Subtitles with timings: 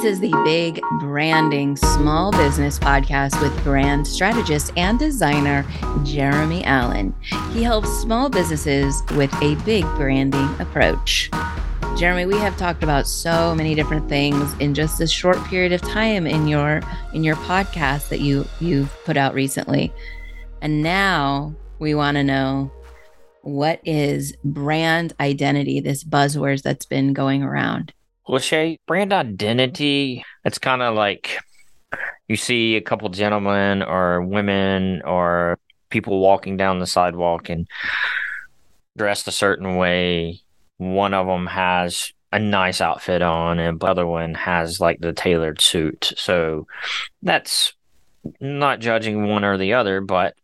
[0.00, 5.62] This is the Big Branding Small Business Podcast with brand strategist and designer
[6.04, 7.14] Jeremy Allen.
[7.52, 11.28] He helps small businesses with a big branding approach.
[11.98, 15.82] Jeremy, we have talked about so many different things in just a short period of
[15.82, 16.80] time in your
[17.12, 19.92] in your podcast that you you've put out recently.
[20.62, 22.72] And now we want to know
[23.42, 27.92] what is brand identity, this buzzword that's been going around.
[28.38, 31.38] Shay, brand identity, it's kind of like
[32.28, 37.66] you see a couple gentlemen or women or people walking down the sidewalk and
[38.96, 40.40] dressed a certain way.
[40.78, 45.12] One of them has a nice outfit on, and the other one has like the
[45.12, 46.12] tailored suit.
[46.16, 46.66] So
[47.22, 47.72] that's
[48.40, 50.34] not judging one or the other, but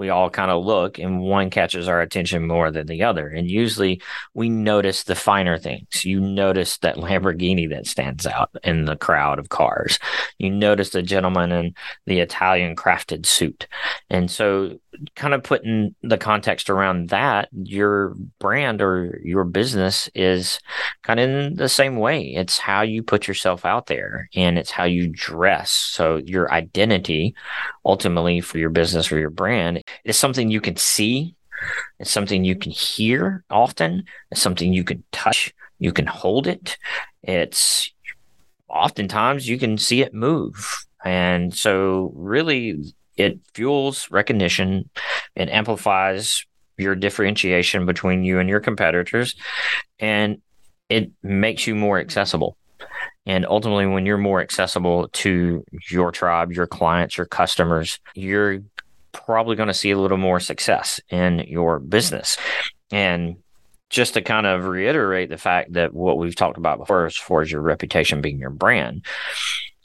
[0.00, 3.28] we all kind of look and one catches our attention more than the other.
[3.28, 4.00] And usually
[4.32, 6.06] we notice the finer things.
[6.06, 9.98] You notice that Lamborghini that stands out in the crowd of cars.
[10.38, 11.74] You notice the gentleman in
[12.06, 13.68] the Italian crafted suit.
[14.08, 14.78] And so
[15.14, 20.60] kind of putting the context around that, your brand or your business is
[21.02, 22.34] kind of in the same way.
[22.34, 25.70] It's how you put yourself out there and it's how you dress.
[25.70, 27.34] So your identity
[27.84, 31.34] ultimately for your business or your brand is something you can see.
[31.98, 34.04] It's something you can hear often.
[34.30, 35.52] It's something you can touch.
[35.78, 36.78] You can hold it.
[37.22, 37.92] It's
[38.68, 40.86] oftentimes you can see it move.
[41.04, 44.88] And so really it fuels recognition,
[45.36, 46.44] it amplifies
[46.78, 49.34] your differentiation between you and your competitors,
[49.98, 50.40] and
[50.88, 52.56] it makes you more accessible.
[53.26, 58.60] And ultimately, when you're more accessible to your tribe, your clients, your customers, you're
[59.12, 62.38] probably going to see a little more success in your business.
[62.90, 63.36] And
[63.90, 67.42] just to kind of reiterate the fact that what we've talked about before, as far
[67.42, 69.04] as your reputation being your brand,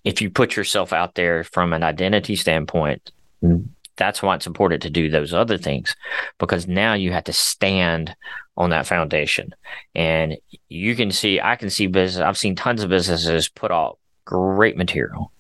[0.06, 3.12] if you put yourself out there from an identity standpoint,
[3.46, 3.70] Mm-hmm.
[3.98, 5.96] that's why it's important to do those other things
[6.40, 8.16] because now you have to stand
[8.58, 9.54] on that foundation.
[9.94, 10.38] And
[10.70, 14.78] you can see, I can see business, I've seen tons of businesses put out great
[14.78, 15.32] material,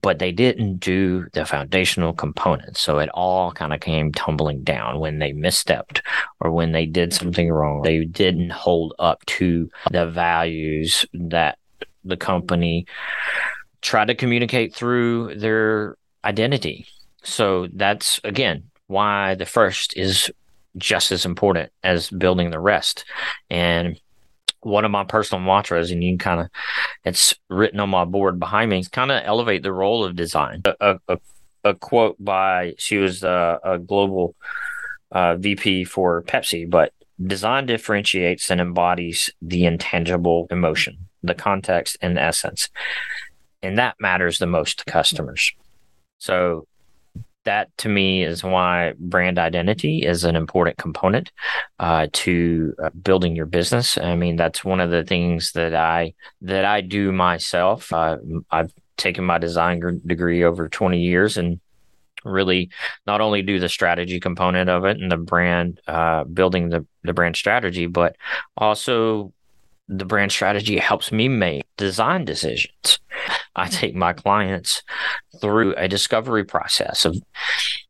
[0.00, 2.80] but they didn't do the foundational components.
[2.80, 6.00] So it all kind of came tumbling down when they misstepped
[6.40, 7.82] or when they did something wrong.
[7.82, 11.58] They didn't hold up to the values that
[12.04, 12.86] the company
[13.82, 16.86] tried to communicate through their identity
[17.26, 20.30] so that's again why the first is
[20.76, 23.04] just as important as building the rest.
[23.50, 24.00] And
[24.60, 26.48] one of my personal mantras, and you can kind of,
[27.04, 30.62] it's written on my board behind me, kind of elevate the role of design.
[30.80, 31.18] A, a,
[31.64, 34.34] a quote by, she was a, a global
[35.12, 36.92] uh, VP for Pepsi, but
[37.24, 42.68] design differentiates and embodies the intangible emotion, the context, and the essence.
[43.62, 45.52] And that matters the most to customers.
[46.18, 46.66] So
[47.46, 51.32] that to me is why brand identity is an important component
[51.80, 53.96] uh, to uh, building your business.
[53.98, 57.92] I mean, that's one of the things that I that I do myself.
[57.92, 58.18] Uh,
[58.50, 61.60] I've taken my design degree over 20 years and
[62.24, 62.70] really
[63.06, 67.12] not only do the strategy component of it and the brand uh, building the, the
[67.12, 68.16] brand strategy, but
[68.56, 69.32] also
[69.88, 72.98] the brand strategy helps me make design decisions.
[73.56, 74.82] I take my clients
[75.40, 77.16] through a discovery process of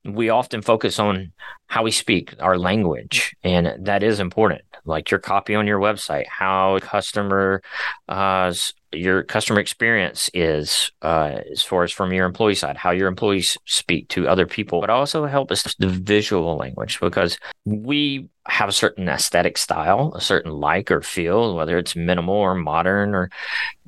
[0.04, 1.32] we often focus on
[1.66, 4.62] how we speak our language and that is important.
[4.84, 7.60] Like your copy on your website how customer
[8.08, 8.54] uh,
[8.96, 13.56] your customer experience is uh, as far as from your employee side how your employees
[13.66, 18.72] speak to other people but also help us the visual language because we have a
[18.72, 23.28] certain aesthetic style a certain like or feel whether it's minimal or modern or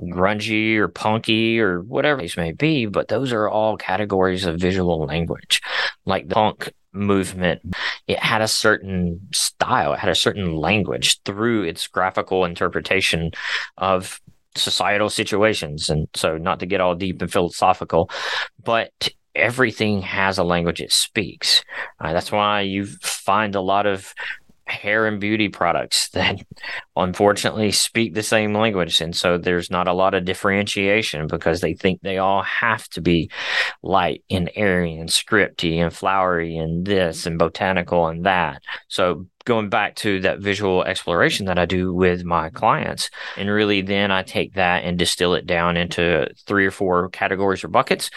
[0.00, 5.04] grungy or punky or whatever these may be but those are all categories of visual
[5.06, 5.60] language.
[6.04, 7.62] Like the punk movement,
[8.06, 13.30] it had a certain style, it had a certain language through its graphical interpretation
[13.76, 14.20] of
[14.58, 15.88] societal situations.
[15.88, 18.10] And so, not to get all deep and philosophical,
[18.62, 21.64] but everything has a language it speaks.
[22.00, 24.12] Uh, that's why you find a lot of
[24.78, 26.40] hair and beauty products that
[26.96, 29.00] unfortunately speak the same language.
[29.00, 33.00] And so there's not a lot of differentiation because they think they all have to
[33.00, 33.30] be
[33.82, 38.62] light and airy and scripty and flowery and this and botanical and that.
[38.88, 43.08] So going back to that visual exploration that I do with my clients.
[43.38, 47.64] And really, then I take that and distill it down into three or four categories
[47.64, 48.10] or buckets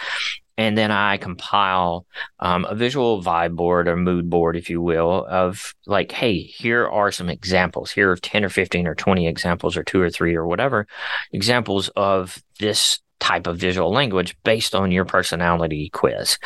[0.57, 2.05] and then I compile
[2.39, 6.87] um, a visual vibe board or mood board, if you will, of like, hey, here
[6.87, 7.91] are some examples.
[7.91, 10.87] Here are 10 or 15 or 20 examples or two or three or whatever
[11.31, 16.39] examples of this type of visual language based on your personality quiz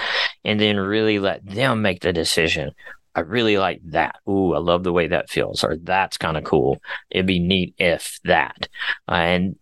[0.43, 2.71] and then really let them make the decision
[3.15, 4.17] I really like that.
[4.27, 6.81] Ooh, I love the way that feels, or that's kind of cool.
[7.09, 8.67] It'd be neat if that.
[9.07, 9.55] Uh, and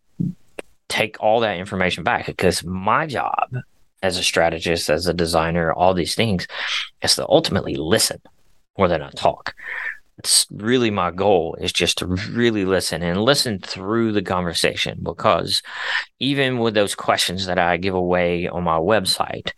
[0.89, 3.55] take all that information back because my job
[4.03, 6.45] as a strategist, as a designer, all these things
[7.01, 8.21] is to ultimately listen
[8.77, 9.55] more than I talk.
[10.19, 15.63] It's really my goal is just to really listen and listen through the conversation because
[16.19, 19.51] even with those questions that I give away on my website,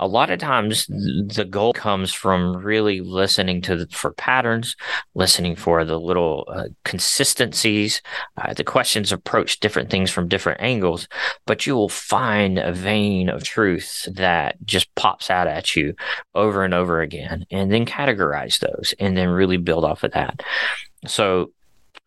[0.00, 4.74] a lot of times the goal comes from really listening to the, for patterns,
[5.14, 8.00] listening for the little uh, consistencies.
[8.38, 11.06] Uh, the questions approach different things from different angles,
[11.46, 15.94] but you will find a vein of truth that just pops out at you
[16.34, 20.42] over and over again, and then categorize those, and then really build off of that.
[21.06, 21.52] So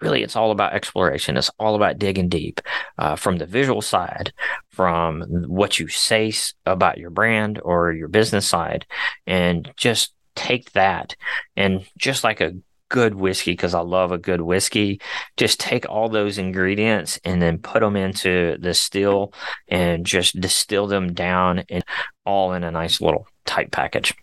[0.01, 2.61] really it's all about exploration it's all about digging deep
[2.97, 4.33] uh, from the visual side
[4.69, 6.31] from what you say
[6.65, 8.85] about your brand or your business side
[9.27, 11.15] and just take that
[11.55, 12.53] and just like a
[12.93, 15.01] good whiskey because I love a good whiskey.
[15.35, 19.33] Just take all those ingredients and then put them into the still
[19.67, 21.83] and just distill them down and
[22.23, 24.13] all in a nice little tight package.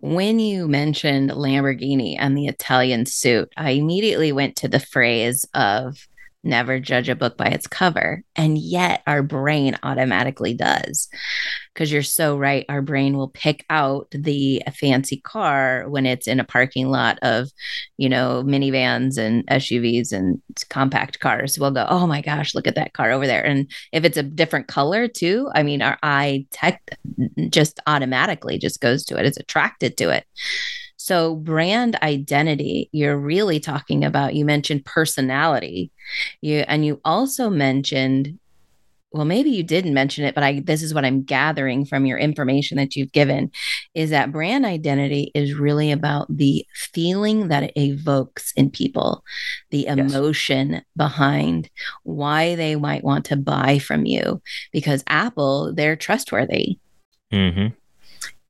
[0.00, 6.06] When you mentioned Lamborghini and the Italian suit, I immediately went to the phrase of
[6.48, 8.24] never judge a book by its cover.
[8.34, 11.08] And yet our brain automatically does.
[11.72, 12.66] Because you're so right.
[12.68, 17.50] Our brain will pick out the fancy car when it's in a parking lot of,
[17.98, 21.56] you know, minivans and SUVs and compact cars.
[21.56, 23.44] We'll go, oh my gosh, look at that car over there.
[23.44, 26.98] And if it's a different color too, I mean, our eye tech
[27.50, 30.24] just automatically just goes to it, it's attracted to it.
[31.08, 35.90] So, brand identity, you're really talking about, you mentioned personality.
[36.42, 38.38] You, and you also mentioned,
[39.10, 42.18] well, maybe you didn't mention it, but I, this is what I'm gathering from your
[42.18, 43.50] information that you've given
[43.94, 49.24] is that brand identity is really about the feeling that it evokes in people,
[49.70, 50.82] the emotion yes.
[50.94, 51.70] behind
[52.02, 54.42] why they might want to buy from you.
[54.72, 56.78] Because Apple, they're trustworthy.
[57.32, 57.77] Mm-hmm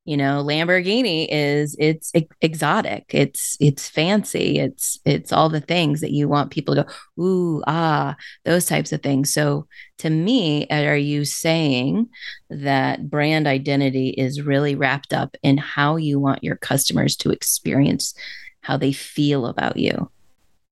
[0.08, 3.04] you know lamborghini is it's exotic.
[3.10, 4.58] It's it's fancy.
[4.58, 8.16] It's it's all the things that you want people to go ooh ah
[8.46, 9.30] those types of things.
[9.32, 9.66] So
[9.98, 12.08] to me are you saying
[12.48, 18.14] that brand identity is really wrapped up in how you want your customers to experience
[18.62, 20.10] how they feel about you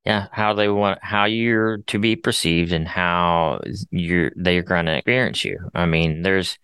[0.06, 3.60] yeah how they want how you're to be perceived and how
[3.90, 5.58] you're they're going to experience you.
[5.74, 6.58] I mean there's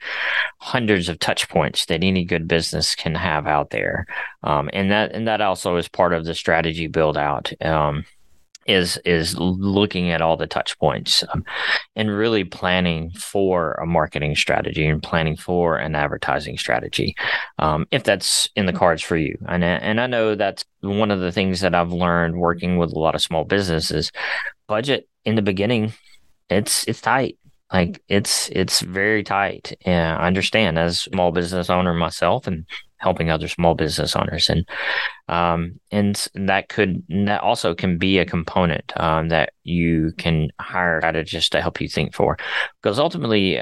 [0.59, 4.07] hundreds of touch points that any good business can have out there.
[4.45, 7.53] Um, and that and that also is part of the strategy build out.
[7.61, 8.05] Um,
[8.67, 11.45] is is looking at all the touch points um,
[11.97, 17.15] and really planning for a marketing strategy and planning for an advertising strategy
[17.59, 19.37] um, if that's in the cards for you.
[19.49, 22.99] And and I know that's one of the things that I've learned working with a
[22.99, 24.11] lot of small businesses.
[24.67, 25.93] Budget in the beginning
[26.53, 27.39] it's it's tight
[27.73, 32.67] like it's it's very tight and I understand as small business owner myself and
[32.97, 34.69] helping other small business owners and
[35.29, 41.01] um, and that could that also can be a component um, that you can hire
[41.01, 42.37] strategists to help you think for
[42.81, 43.61] because ultimately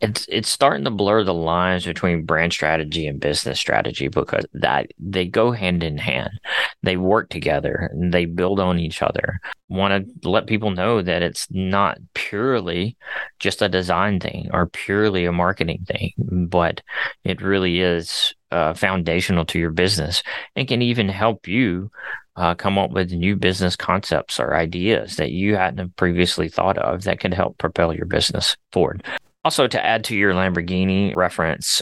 [0.00, 4.90] it's it's starting to blur the lines between brand strategy and business strategy because that
[4.98, 6.40] they go hand in hand.
[6.82, 9.40] They work together and they build on each other.
[9.68, 12.96] Want to let people know that it's not purely
[13.38, 16.12] just a design thing or purely a marketing thing,
[16.48, 16.80] but
[17.24, 20.22] it really is uh, foundational to your business
[20.56, 21.90] and can even help you
[22.36, 27.02] uh, come up with new business concepts or ideas that you hadn't previously thought of
[27.02, 29.04] that can help propel your business forward.
[29.44, 31.80] Also, to add to your Lamborghini reference,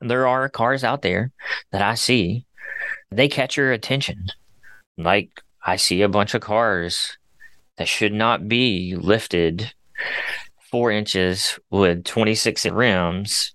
[0.00, 1.32] there are cars out there
[1.72, 2.44] that I see,
[3.10, 4.26] they catch your attention.
[4.98, 7.16] Like I see a bunch of cars
[7.76, 9.72] that should not be lifted
[10.70, 13.54] four inches with 26 rims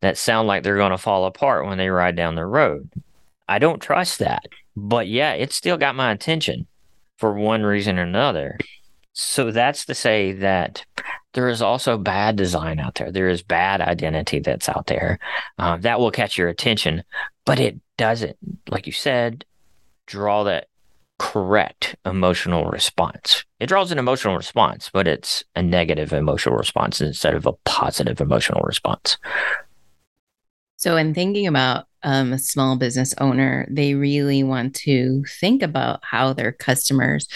[0.00, 2.90] that sound like they're going to fall apart when they ride down the road.
[3.48, 4.44] I don't trust that.
[4.76, 6.66] But yeah, it still got my attention
[7.16, 8.58] for one reason or another.
[9.12, 10.84] So that's to say that
[11.36, 13.12] there is also bad design out there.
[13.12, 15.18] There is bad identity that's out there
[15.58, 17.04] uh, that will catch your attention,
[17.44, 18.38] but it doesn't,
[18.70, 19.44] like you said,
[20.06, 20.68] draw that
[21.18, 23.44] correct emotional response.
[23.60, 28.22] It draws an emotional response, but it's a negative emotional response instead of a positive
[28.22, 29.18] emotional response.
[30.76, 36.00] So, in thinking about um, a small business owner, they really want to think about
[36.02, 37.28] how their customers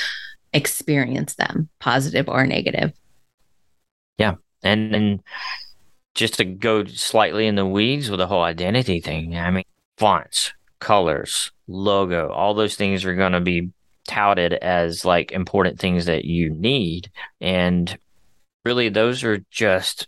[0.55, 2.95] experience them, positive or negative.
[4.21, 4.35] Yeah.
[4.63, 5.23] And then
[6.15, 9.65] just to go slightly in the weeds with the whole identity thing, I mean,
[9.97, 13.71] fonts, colors, logo, all those things are going to be
[14.07, 17.11] touted as like important things that you need.
[17.41, 17.99] And
[18.67, 20.07] really, those are just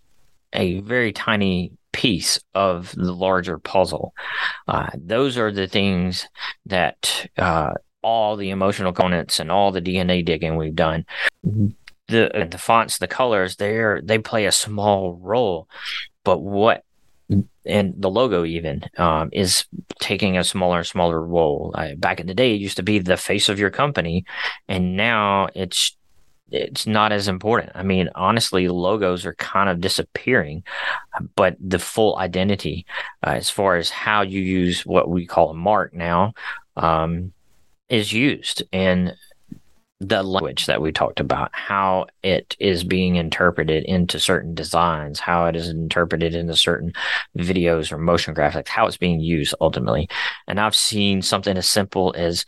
[0.53, 4.13] a very tiny piece of the larger puzzle.
[4.69, 6.27] Uh, those are the things
[6.67, 11.07] that uh, all the emotional components and all the DNA digging we've done.
[12.13, 15.69] The the fonts, the colors, they're they play a small role,
[16.25, 16.85] but what
[17.65, 19.65] and the logo even um, is
[20.01, 21.73] taking a smaller and smaller role.
[21.75, 24.25] Uh, back in the day, it used to be the face of your company,
[24.69, 25.97] and now it's
[26.51, 27.73] it's not as important.
[27.75, 30.65] I mean, honestly, logos are kind of disappearing,
[31.35, 32.85] but the full identity,
[33.27, 36.35] uh, as far as how you use what we call a mark now,
[36.77, 37.33] um,
[37.89, 38.63] is used.
[38.73, 39.15] And
[40.03, 45.47] the language that we talked about, how it is being interpreted into certain designs, how
[45.47, 46.93] it is interpreted into certain
[47.39, 50.09] videos or motion graphics, how it's being used ultimately.
[50.49, 52.45] And I've seen something as simple as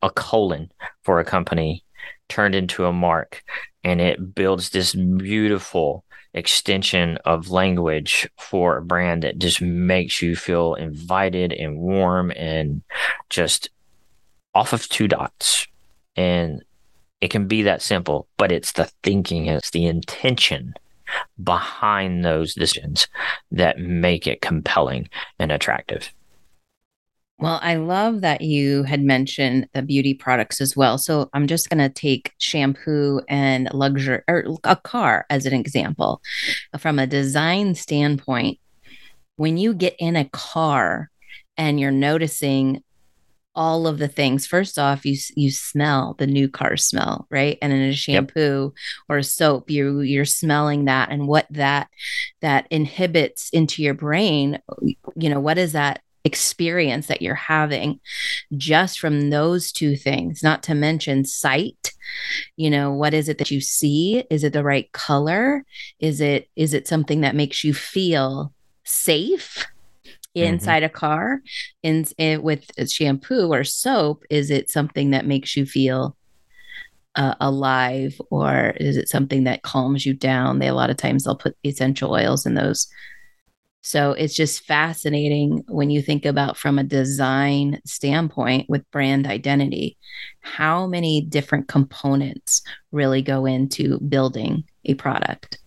[0.00, 0.70] a colon
[1.02, 1.84] for a company
[2.28, 3.42] turned into a mark,
[3.82, 6.04] and it builds this beautiful
[6.34, 12.82] extension of language for a brand that just makes you feel invited and warm and
[13.28, 13.70] just
[14.54, 15.66] off of two dots.
[16.14, 16.62] And
[17.22, 20.74] it can be that simple, but it's the thinking, it's the intention
[21.42, 23.06] behind those decisions
[23.52, 26.12] that make it compelling and attractive.
[27.38, 30.98] Well, I love that you had mentioned the beauty products as well.
[30.98, 36.20] So I'm just going to take shampoo and luxury or a car as an example.
[36.78, 38.58] From a design standpoint,
[39.36, 41.08] when you get in a car
[41.56, 42.82] and you're noticing
[43.54, 44.46] all of the things.
[44.46, 47.58] First off, you you smell the new car smell, right?
[47.60, 48.82] And in a shampoo yep.
[49.08, 51.88] or a soap, you you're smelling that and what that
[52.40, 54.60] that inhibits into your brain.
[55.16, 57.98] You know, what is that experience that you're having
[58.56, 61.90] just from those two things not to mention sight
[62.54, 65.64] you know what is it that you see is it the right color
[65.98, 68.52] is it is it something that makes you feel
[68.84, 69.66] safe.
[70.34, 70.86] Inside mm-hmm.
[70.86, 71.42] a car
[71.82, 76.16] in, in, with shampoo or soap is it something that makes you feel
[77.14, 80.58] uh, alive or is it something that calms you down?
[80.58, 82.88] They a lot of times they'll put essential oils in those.
[83.82, 89.98] So it's just fascinating when you think about from a design standpoint with brand identity
[90.40, 92.62] how many different components
[92.92, 95.58] really go into building a product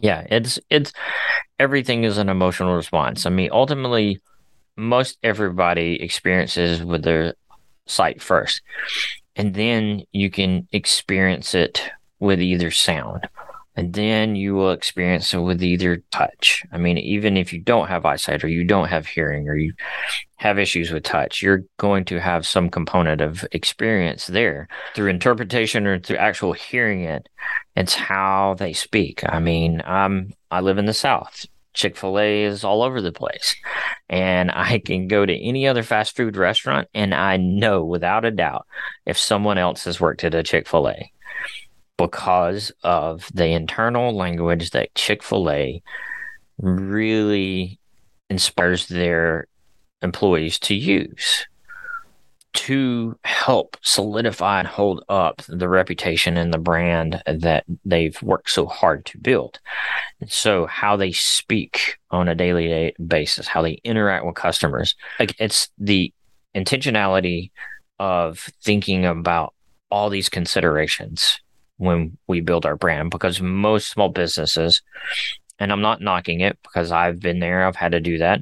[0.00, 0.92] yeah, it's it's
[1.58, 3.26] everything is an emotional response.
[3.26, 4.20] I mean, ultimately,
[4.76, 7.34] most everybody experiences with their
[7.86, 8.62] sight first,
[9.34, 11.82] and then you can experience it
[12.18, 13.28] with either sound
[13.76, 16.64] and then you will experience it with either touch.
[16.72, 19.74] I mean, even if you don't have eyesight or you don't have hearing or you
[20.36, 25.86] have issues with touch, you're going to have some component of experience there through interpretation
[25.86, 27.28] or through actual hearing it.
[27.76, 29.22] It's how they speak.
[29.28, 31.46] I mean, I'm I live in the South.
[31.74, 33.54] Chick fil A is all over the place.
[34.08, 38.30] And I can go to any other fast food restaurant and I know without a
[38.30, 38.66] doubt
[39.04, 41.12] if someone else has worked at a Chick fil A
[41.98, 45.82] because of the internal language that Chick fil A
[46.58, 47.78] really
[48.30, 49.46] inspires their
[50.02, 51.46] employees to use
[52.56, 58.66] to help solidify and hold up the reputation and the brand that they've worked so
[58.66, 59.60] hard to build.
[60.28, 65.68] So, how they speak on a daily basis, how they interact with customers, like it's
[65.78, 66.12] the
[66.54, 67.50] intentionality
[67.98, 69.54] of thinking about
[69.90, 71.38] all these considerations
[71.76, 74.82] when we build our brand because most small businesses,
[75.58, 78.40] and I'm not knocking it because I've been there, I've had to do that.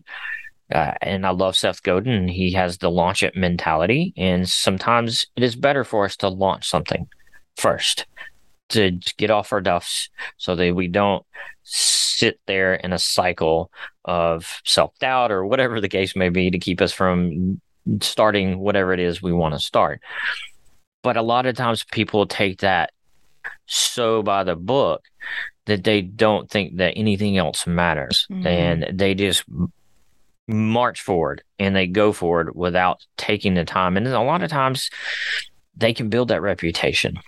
[0.75, 2.27] Uh, and I love Seth Godin.
[2.27, 4.13] He has the launch it mentality.
[4.17, 7.07] And sometimes it is better for us to launch something
[7.57, 8.07] first
[8.71, 11.25] to get off our duffs so that we don't
[11.63, 13.71] sit there in a cycle
[14.05, 17.61] of self doubt or whatever the case may be to keep us from
[18.01, 20.01] starting whatever it is we want to start.
[21.03, 22.91] But a lot of times people take that
[23.67, 25.05] so by the book
[25.67, 28.47] that they don't think that anything else matters mm-hmm.
[28.47, 29.45] and they just
[30.47, 33.97] march forward and they go forward without taking the time.
[33.97, 34.91] And a lot of times
[35.77, 37.19] they can build that reputation.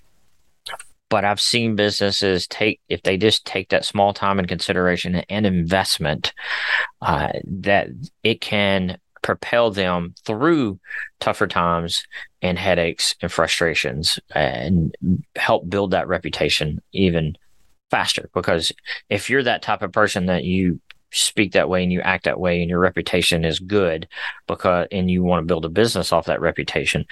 [1.08, 5.46] But i've seen businesses take if they just take that small time and consideration and
[5.46, 6.32] investment
[7.00, 7.88] uh, that
[8.24, 10.78] it can propel them through
[11.18, 12.04] tougher times
[12.42, 14.96] and headaches and frustrations and
[15.34, 17.36] help build that reputation even
[17.90, 18.30] faster.
[18.34, 18.70] Because
[19.10, 20.80] if you're that type of person that you
[21.12, 24.08] speak that way and you act that way and your reputation is good
[24.46, 27.04] because and you want to build a business off that reputation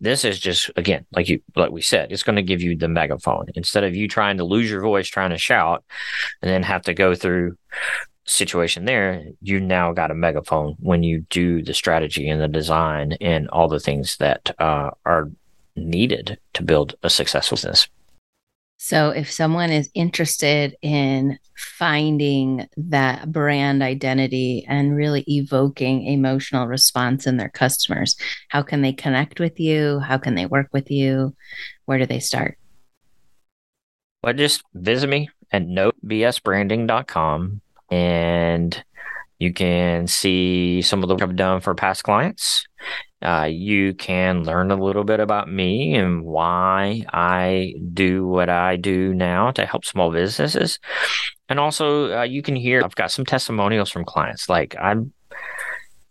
[0.00, 2.88] this is just again like you like we said it's going to give you the
[2.88, 3.46] megaphone.
[3.54, 5.84] Instead of you trying to lose your voice trying to shout
[6.40, 7.56] and then have to go through
[8.24, 13.12] situation there you now got a megaphone when you do the strategy and the design
[13.20, 15.30] and all the things that uh, are
[15.74, 17.88] needed to build a successful business
[18.84, 27.28] so, if someone is interested in finding that brand identity and really evoking emotional response
[27.28, 28.16] in their customers,
[28.48, 30.00] how can they connect with you?
[30.00, 31.32] How can they work with you?
[31.84, 32.58] Where do they start?
[34.24, 38.84] Well, just visit me at nobsbranding.com and
[39.38, 42.66] you can see some of the work I've done for past clients.
[43.22, 48.76] Uh, you can learn a little bit about me and why I do what I
[48.76, 50.78] do now to help small businesses.
[51.48, 54.48] And also, uh, you can hear I've got some testimonials from clients.
[54.48, 55.12] Like I'm,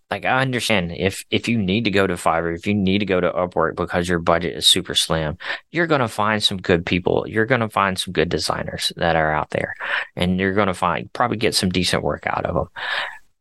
[0.09, 3.05] like I understand if if you need to go to Fiverr, if you need to
[3.05, 5.37] go to Upwork because your budget is super slim,
[5.71, 7.25] you're going to find some good people.
[7.27, 9.73] You're going to find some good designers that are out there,
[10.15, 12.67] and you're going to find probably get some decent work out of them.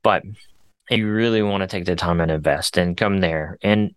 [0.03, 0.23] But
[0.90, 3.59] you really want to take the time and invest, and come there.
[3.62, 3.94] And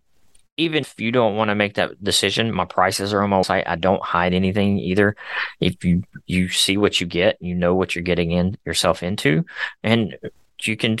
[0.56, 3.66] even if you don't want to make that decision, my prices are on my site.
[3.66, 5.16] I don't hide anything either.
[5.60, 9.44] If you you see what you get, you know what you're getting in yourself into,
[9.82, 10.16] and
[10.62, 10.98] you can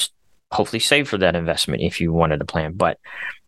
[0.54, 2.72] hopefully save for that investment if you wanted to plan.
[2.74, 2.98] But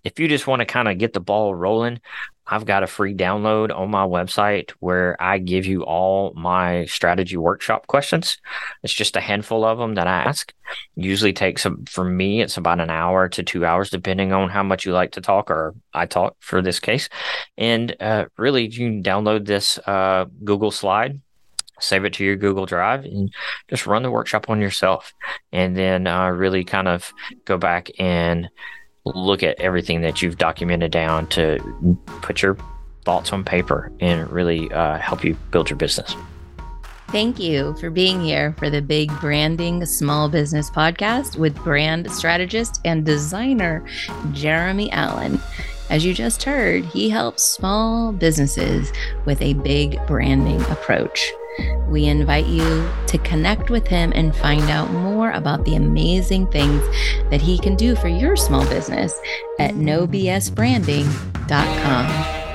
[0.04, 2.00] if you just want to kind of get the ball rolling,
[2.46, 7.36] I've got a free download on my website where I give you all my strategy
[7.36, 8.38] workshop questions.
[8.84, 10.54] It's just a handful of them that I ask.
[10.94, 14.86] Usually takes for me, it's about an hour to two hours, depending on how much
[14.86, 17.08] you like to talk or I talk for this case.
[17.58, 21.20] And uh, really, you can download this uh, Google slide
[21.80, 23.32] save it to your Google Drive and
[23.68, 25.12] just run the workshop on yourself.
[25.52, 27.12] And then uh, really kind of
[27.44, 28.48] go back and
[29.04, 31.58] look at everything that you've documented down to
[32.22, 32.56] put your
[33.04, 36.14] thoughts on paper and really uh, help you build your business.
[37.08, 42.80] Thank you for being here for the Big Branding Small Business Podcast with brand strategist
[42.84, 43.86] and designer
[44.32, 45.40] Jeremy Allen.
[45.88, 48.92] As you just heard, he helps small businesses
[49.24, 51.32] with a big branding approach.
[51.88, 56.82] We invite you to connect with him and find out more about the amazing things
[57.30, 59.18] that he can do for your small business
[59.58, 62.45] at nobsbranding.com.